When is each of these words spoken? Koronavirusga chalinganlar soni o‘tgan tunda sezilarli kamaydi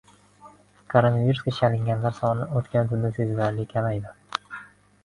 Koronavirusga 0.93 1.53
chalinganlar 1.59 2.17
soni 2.23 2.49
o‘tgan 2.63 2.91
tunda 2.95 3.13
sezilarli 3.21 3.69
kamaydi 3.77 4.17